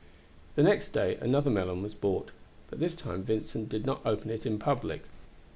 The 0.55 0.63
next 0.63 0.93
day 0.93 1.17
another 1.21 1.51
melon 1.51 1.83
was 1.83 1.93
bought, 1.93 2.31
but 2.71 2.79
this 2.79 2.95
time 2.95 3.21
Vincent 3.21 3.69
did 3.69 3.85
not 3.85 4.01
open 4.03 4.31
it 4.31 4.47
in 4.47 4.57
public. 4.57 5.03